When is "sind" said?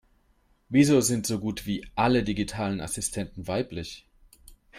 1.01-1.27